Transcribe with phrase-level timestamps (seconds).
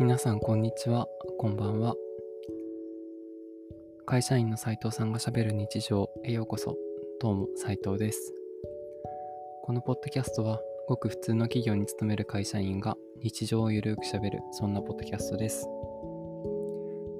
[0.00, 1.96] 皆さんこんにちは、こんばんは。
[4.06, 6.76] 会社員の斉藤さんがしゃべる日常へようこそ。
[7.20, 8.32] どうも斉藤です。
[9.64, 15.66] このポッドキャストは、ごく普通の企業に勤める会社員が日常をゆるくしゃべる、そんなポッドキャストです。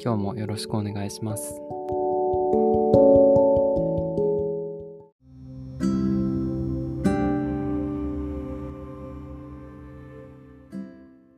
[0.00, 1.60] 今日もよろしくお願いします。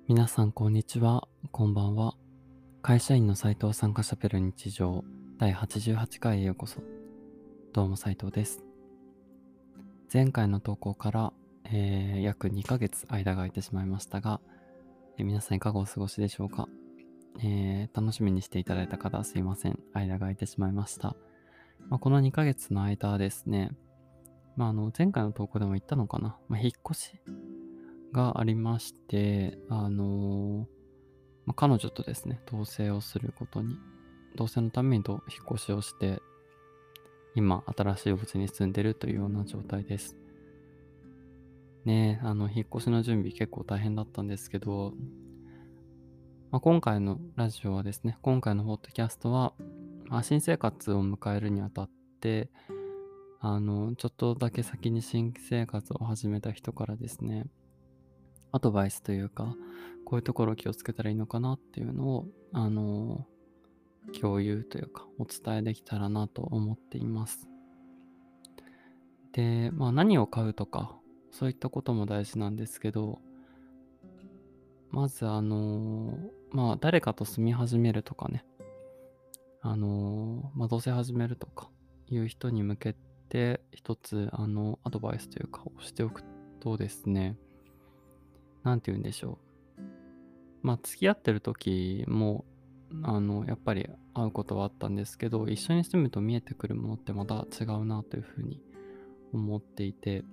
[0.06, 2.14] 皆さんこんにちは、こんばんは。
[2.80, 5.04] 会社員の斉藤さんがしゃべる日常
[5.36, 6.80] 第88回へようこそ。
[7.72, 8.62] どうも斉藤です。
[10.12, 11.32] 前回の投稿から、
[11.64, 14.40] えー、約2ヶ月間が空いてしまいましたが、
[15.18, 16.68] えー、皆さんいかがお過ごしでしょうか、
[17.42, 19.78] えー、楽しみにしていただいた方すいません。
[19.92, 21.16] 間が空いてしまいました。
[21.88, 23.72] まあ、この2ヶ月の間ですね、
[24.56, 27.20] まあ、あの前回の投稿でも言ったのかな、まあ、引っ越し
[28.12, 30.79] がありまして、あのー、
[31.50, 33.76] まあ、彼女とですね、同棲をすることに、
[34.36, 36.22] 同棲のためにと引っ越しをして、
[37.34, 40.16] 今、新しいお家に住んでるというような状態です。
[41.84, 44.94] ねあの、引っ越しの準備結構大変だったんですけど、
[46.52, 49.52] まあ、今回のラジオはですね、今回のポッドキャストは、
[50.04, 51.90] まあ、新生活を迎えるにあたっ
[52.20, 52.48] て、
[53.40, 57.46] あの、ちょっとだけ先に新生活を始めた人からですね、
[58.52, 59.56] アドバイスというか、
[60.04, 63.26] こういうところを気をつけたらいいのかなっていうのを、あの、
[64.18, 67.48] 共有というか、お伝えできたらなと思っています。
[69.32, 70.96] で、まあ何を買うとか、
[71.30, 73.20] そういったことも大事なんですけど、
[74.90, 76.18] まずあの、
[76.50, 78.44] まあ誰かと住み始めるとかね、
[79.62, 81.70] あの、まあ同棲始めるとか
[82.08, 82.96] いう人に向け
[83.28, 86.24] て一つあのアドバイスというかをしておく
[86.58, 87.36] とですね、
[88.62, 89.38] なんて言うんでしょ
[89.78, 89.82] う。
[90.62, 92.44] まあ、付き合ってる時も、
[93.02, 98.60] あの、やっぱり会うことはあったんですけど、一緒に住むと見えてくるものってまた違うなというふうに
[99.32, 100.24] 思っていて、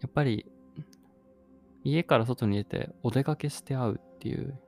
[0.00, 0.46] やっぱり、
[1.84, 4.58] 家から外に出てお出かけして会うっていう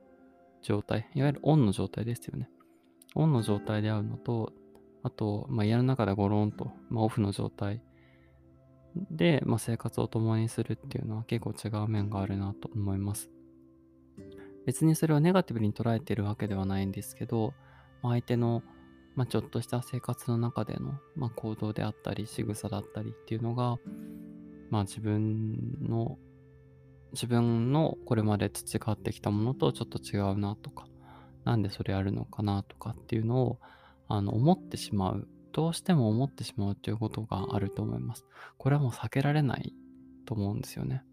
[0.61, 2.49] 状態、いわゆるオンの状態ですよね。
[3.15, 4.53] オンの状態で会うのと、
[5.03, 7.81] あと、まあ、家の中でゴロンと、まあ、オフの状態
[9.11, 13.29] で、まあ、生活を共にするっていうのは結構違う面があるなと思います。
[14.65, 17.53] 別にそれをネガティブに捉えてるわけではないんですけど、
[18.01, 18.63] まあ、相手の、
[19.15, 23.77] まあ、ちょっとした生活の中での、まあ、行動であったり仕草だったりっていうのが、
[24.69, 26.17] まあ、自分の
[27.13, 30.87] 自分のこれまで培ってきたものとちょっと違うなとか、
[31.45, 33.59] なんでそれやるのかなとかっていうのを
[34.09, 38.27] あの思ってしまうどうしても思ってしまうということがあると思います。
[38.59, 39.73] これはもう避けられない
[40.27, 41.03] と思うんですよね。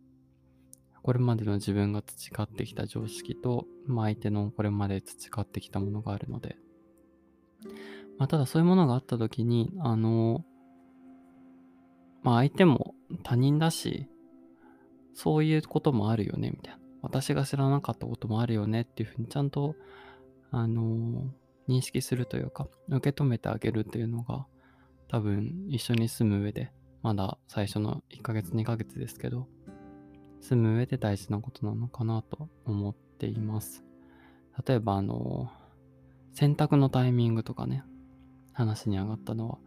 [1.03, 6.59] これまでの自分が培ってきた常識と、まあ、相手のこれまで培ってきたものがあるので、
[8.19, 10.45] まあ、ただそういうものがあった時に、あの、
[12.23, 14.09] まあ、相手も他人だし、
[15.15, 16.81] そういうこともあるよね、みたいな。
[17.01, 19.75] 私が知らなかったこともあるよねっていうふうにちゃんと、
[20.51, 21.31] あの
[21.69, 24.47] 認識するというか、受け止めてあげるっていうのが、
[25.09, 29.47] 多分一緒に住む上で、まだ最初の1ヶ月2ヶ月ですけど、
[30.41, 33.85] 住む上で大事なことなのかなと思っています。
[34.67, 35.51] 例えば、あの、
[36.33, 37.83] 洗濯のタイミングとかね、
[38.53, 39.59] 話に上がったのは、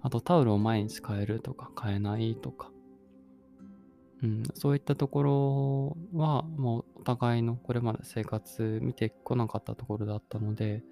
[0.00, 2.70] あとタオルを毎日変えるとか変えないとか、
[4.22, 10.82] うん、そういったところは、もうお互いのこれまで生活見てこなかったところだったので、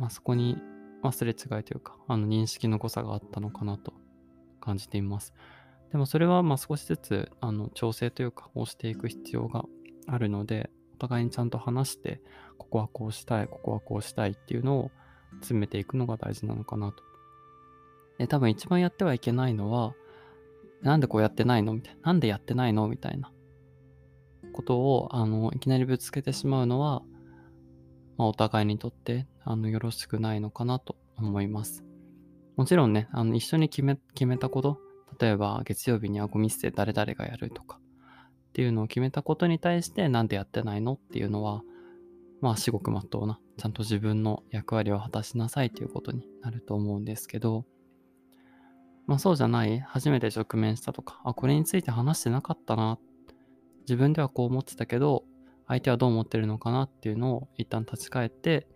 [0.00, 0.56] まあ、そこに
[1.02, 3.92] 忘れ違いというか、あの認識の誤差があったのかなと
[4.60, 5.34] 感じています。
[5.92, 9.66] でもそれはまあ少しずつあの調整というか、をしていく必要が
[10.06, 12.22] あるので、お互いにちゃんと話して、
[12.58, 14.90] ここはこうしたい、ここはこうしたいっていうのを
[15.40, 17.02] 詰めていくのが大事なのかなと。
[18.18, 19.94] で、多分一番やってはいけないのは、
[20.82, 21.74] なんでこうやってないの？
[21.74, 22.00] みたいな。
[22.04, 22.88] なんでやってないの？
[22.88, 23.32] みたいな
[24.52, 27.02] ことを、あの、いきなりぶつけてしまうのは、
[28.20, 31.86] まあ、お互いにとってあのよろしくないのかなと思います。
[32.54, 34.78] もちろんね、あの一緒に決め決めたこと、
[35.18, 41.62] 例えば月曜日にはゴミ捨て誰々がやるとかっていうのを決めたことに対してなんでやってないのっていうのは、
[42.42, 47.64] まあ至極まっとうな、ちゃんと自分の役割を果たしなさいということになると思うんですけど、
[49.06, 52.98] まあそうじゃない、初めて直面したとか、あ、これについて話してなかったな、
[53.88, 55.24] 自分ではこう思ってたけど、
[55.70, 58.66] 相手はどう思ってるのかなっていうのを一旦立ち返って、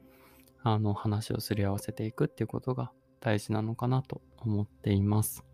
[0.62, 5.44] あの、話をすり合わせていくっていうことが大事なのかなと思っています。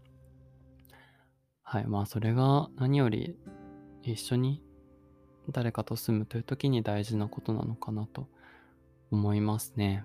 [1.63, 1.87] はい。
[1.87, 3.39] まあ、それが何より
[4.03, 4.63] 一緒に
[5.49, 8.29] 誰かと住むという時に大事なことなのかなと
[9.11, 10.05] 思いますね。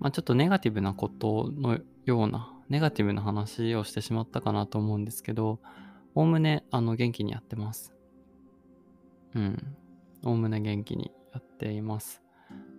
[0.00, 5.60] まあ、ちょっとネガティブなことのような、ネガティブな話をしてしまったかなと思うんですけど、
[6.16, 7.91] おおむね、あの、元気にやってます。
[9.34, 9.76] うん。
[10.24, 12.22] おおむね元気にやっています。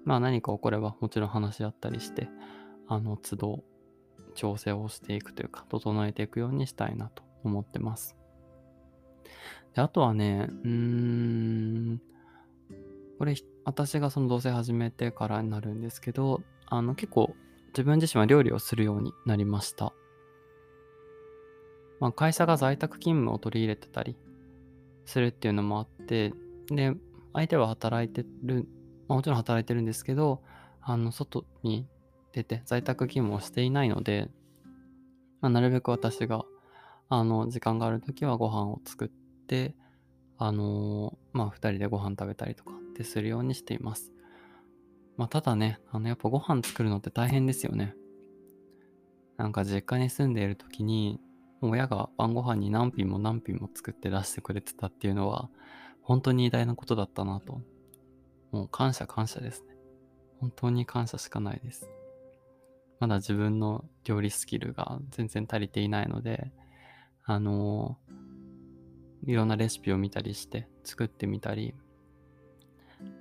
[0.06, 2.30] まあ何か起こればもちろん話し合ったりして、
[2.88, 3.64] あの、都度
[4.36, 8.16] 調整をしていくというか、整えていくようにしたいなと思ってます。
[9.74, 12.02] で、あとはね、うーん、
[13.18, 13.36] これ、
[13.66, 17.36] 私がその同棲始めてからになるんですけど、あの、結構
[17.68, 19.94] 自分自身は料理をするようになりました。
[22.00, 24.18] まあ、会社が在宅勤務を取り入れてたり
[25.06, 26.34] するっていうのもあって、
[26.68, 26.94] で、
[27.34, 28.68] 相手は働いてる、
[29.08, 30.42] まあ、もちろん働いてるんですけど、
[30.82, 31.88] あの、外に
[32.32, 34.30] 出て在宅勤務をしていないので、
[35.42, 36.44] まあ、なるべく私が、
[37.10, 39.08] あの、時間がある時はご飯を作っ
[39.48, 39.76] て、
[40.38, 44.12] あのー、まあ、二人でご飯食べたりとかってするようにしています。
[45.18, 47.96] まあ、ただね、あの、やっぱご飯作るのって大変ですよね。
[49.38, 51.20] なんか実家に住んでいる時に、
[51.62, 55.50] 親が晩ご飯に何品も何品も作って出してくれてたっていうのは、
[56.04, 57.62] 本当に偉大なことだったなと。
[58.52, 59.76] もう感謝感謝ですね。
[60.40, 61.90] 本当に感謝しかないです。
[63.00, 66.52] まだ自分の料理スキルが全然足りていないので、
[67.26, 71.74] あのー、いろんなレシピを見たりして作ってみたり、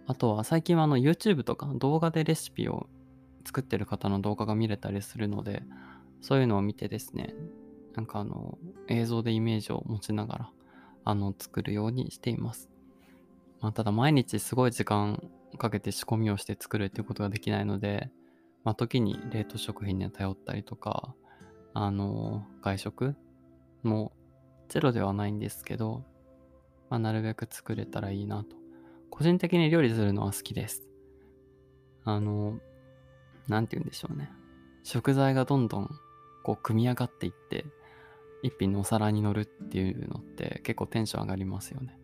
[0.06, 2.88] あとは最近はあの YouTube とか動画でレシピを
[3.44, 5.62] 作ってる方の動画が見れたりするので、
[6.20, 7.34] そういうのを見てですね、
[7.94, 8.58] なんかあの
[8.88, 10.50] 映像でイメージを持ちながら
[11.04, 12.71] あの作るようにしています。
[13.62, 15.22] まあ、ただ毎日すごい時間
[15.56, 18.10] かけて仕込みをして作るっていうことができないので、
[18.64, 21.14] まあ、時に冷凍食品に頼ったりとか、
[21.74, 23.16] あの外食
[23.82, 24.12] も
[24.68, 26.04] ゼロではないんですけど、
[26.90, 28.56] まあ、なるべく作れたらいいなと
[29.12, 30.88] 個人的に料理するのは好きです。
[32.04, 32.58] あの、
[33.46, 34.30] なんて言うんでしょうね。
[34.84, 35.90] 食材がどんどん
[36.42, 37.66] こう組み上がっていって、
[38.42, 41.98] 一品のお皿に乗るっていうのって結構テンション上がりますよね。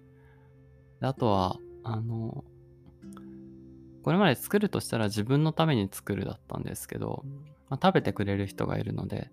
[1.00, 2.44] であとは、あの、
[4.02, 7.24] これまで作るとしたら自分のために作るだったんですけど、
[7.68, 9.30] まあ、食べてくれる人がいるので、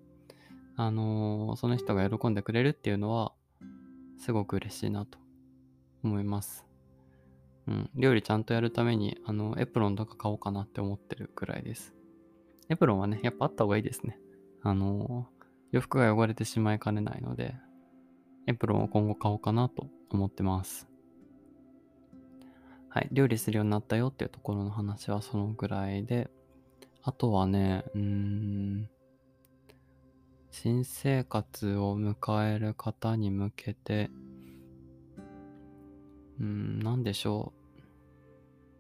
[0.78, 3.34] あのその人が喜んでくれるっていうのは、
[4.18, 5.18] すごく嬉しいなと
[6.04, 6.66] 思います。
[7.68, 11.94] うん、料理ちゃんとやるために、あの、エプロンとか買おうかなって思ってるくらいです。
[12.70, 14.20] エプロンはね、やっぱあった方がいいですね。
[14.62, 15.28] あの、
[15.72, 17.56] 洋服が汚れてしまいかねないので、
[18.48, 20.88] エプロンを今後買おうかなと思ってます。
[22.96, 26.30] はい、料理するようになったよっていうところの話はそのぐらいで、
[27.04, 28.90] あとはね、うーん、
[30.50, 34.10] 新生活を迎える方に向けて、
[36.40, 37.52] うん、なんでしょ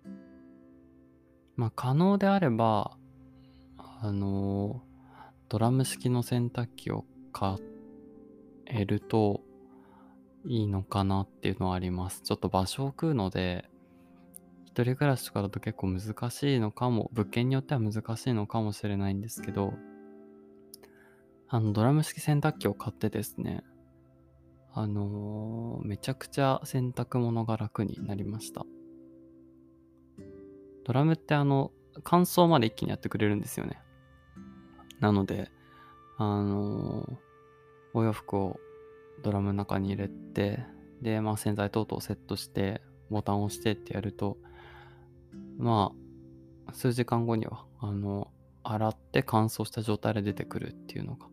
[0.05, 0.09] う。
[1.57, 2.97] まあ、可能であれば、
[3.77, 4.81] あの、
[5.49, 7.03] ドラム式の洗濯機を
[7.33, 7.57] 買
[8.65, 9.41] えると
[10.45, 12.21] いいのかなっていうのはあります。
[12.21, 13.69] ちょっと場所を食うので、
[14.75, 19.73] 一人暮らしとかだと結構難しいのかも、物件によっては難しいのかもしれないんですけど、
[21.47, 23.63] あの、ドラム式洗濯機を買ってですね、
[24.73, 28.65] あのー、めちゃくちゃ洗濯物が楽になりました。
[30.83, 31.71] ドラムってあの、
[32.03, 33.79] 乾燥まで一気にやってくれるんですよね。
[34.99, 35.49] なので、
[36.17, 37.17] あのー、
[37.93, 38.59] お洋服を
[39.23, 40.65] ドラムの中に入れて、
[41.01, 44.37] で、まあ洗剤等々セットして、ボタンを押してってやると、
[45.57, 45.91] ま
[46.67, 48.31] あ、数時間後には、あの、
[48.63, 51.27] 洗って乾燥した状態で出てくるっていうのが、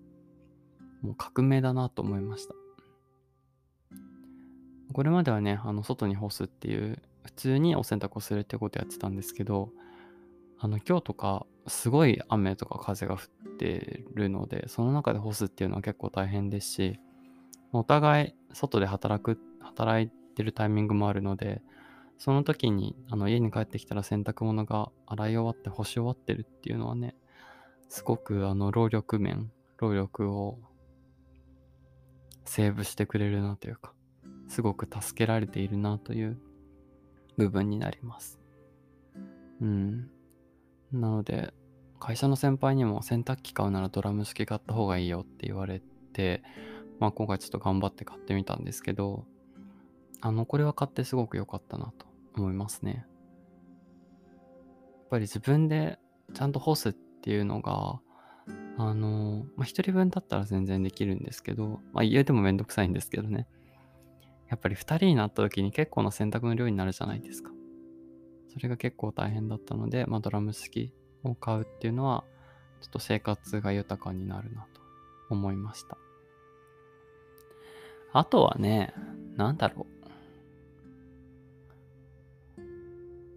[1.03, 2.55] もう革命だなと思いました。
[4.93, 9.71] これまではね、あの、外に干すっていう、普通にお洗濯をするってことやってたんですけど、
[10.59, 17.01] あの、今日とか、すごい雨とか風が降ってるので、その中で干すっていうのは結構大変ですし、
[17.73, 21.63] お互い外で働く、働いてるタイミングもあるので、
[22.23, 27.17] その時にあの家に帰ってきたら洗濯物が洗い終わって干し終わってるっていうのはね、
[27.89, 30.61] すごくあの労力面、労力を
[32.45, 33.93] セーブしてくれるなというか、
[34.47, 36.39] すごく助けられているなという
[37.39, 38.39] 部分になります。
[39.61, 40.09] うん。
[40.93, 41.53] なので、
[41.99, 46.45] 会社の先輩にも洗濯機買うならドラム式買った方がいいよって言われて、
[47.01, 49.25] まあ今回ちょっと頑張って買ってみたんですけど、
[50.21, 52.93] あの、これは買ってすごく良かったなと思いますね。
[52.93, 53.01] や
[55.05, 55.99] っぱり自分で
[56.35, 58.01] ちゃんと干すっていうのが、
[58.79, 63.47] あの、まあ、一人分だったら全然できるんですけど、まあ家でもめんどくさいんですけどね。
[64.49, 67.51] やっぱり2人になった時に結構な選択の量になるじゃないですか。
[68.53, 70.93] それが結構大変だったので、まあ、ドラム式
[71.25, 72.25] を買うっていうのは、
[72.83, 74.81] ちょっと生活が豊かになるなと
[75.31, 75.97] 思いました。
[78.13, 78.93] あとはね、
[79.37, 80.02] なんだろう。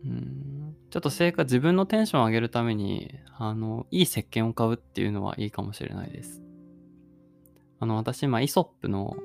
[0.05, 6.43] うん、ちょっと生活、自分のテンションを上げるために、あの、いい石鹸を買うっていうのはいいかもしれないです。
[7.79, 9.17] あの、私、今、イソップの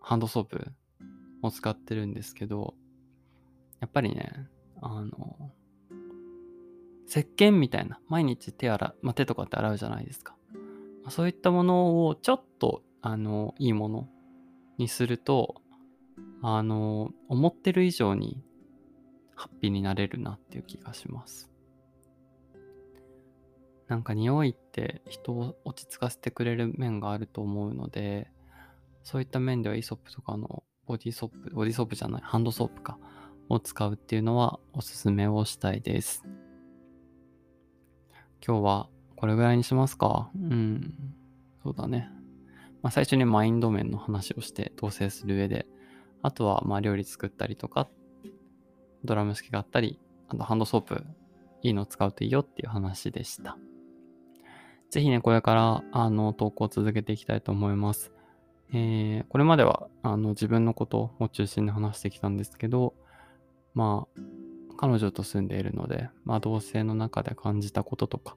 [0.00, 0.72] ハンドソープ
[1.42, 2.74] を使ってるんですけど、
[3.80, 4.48] やっぱりね、
[4.80, 5.52] あの、
[7.06, 10.36] 石鹸みたいな、毎日手洗う、まあ、手とかって洗うじゃないですか。
[11.04, 14.08] ま、そういったものをちょっと、あの、いいもの
[14.78, 15.60] にすると、
[16.42, 18.42] あの、思ってる以上に
[19.38, 21.48] ハッピーになれるなっていう気がします。
[23.86, 28.30] なんか匂いって人を落ち着かせてくれる面があると思うので、
[29.04, 32.98] そういった面ではイソップとかのボディソップ、ボディソープじゃない、ハンドソープか、
[33.48, 36.24] を使うっていうのはおすすめをしたいです。
[38.46, 40.30] 今日はこれぐらいにしますか？
[40.34, 40.94] うん。
[41.62, 42.10] そうだね。
[42.82, 45.66] まあ、最初にマインド面の話をして同棲する上で、
[46.22, 47.90] あとはまあ料理作ったりとかっ、
[49.04, 51.04] ドラム式があったり、あとハンドソープ
[51.62, 53.56] いいの使うといいよっていう話でした。
[54.90, 58.12] ぜひね、これからあの投稿を続けていきたいと思います。
[58.72, 62.94] えー、これまではあの自分のことを中心に話してきたんですけど、
[63.74, 64.20] まあ、
[64.76, 68.36] 彼女と住んでいるので、まあ、同性の中で感じたこととか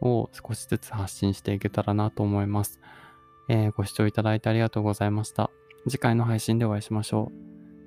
[0.00, 2.80] を少しずつ発信していけたらなと思います。
[3.48, 5.50] えー、ご視聴いただいてありがとうございました。
[5.88, 7.30] 次回の配信でお会いしましょ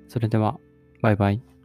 [0.06, 0.10] う。
[0.10, 0.58] それでは、
[1.02, 1.57] バイバイ。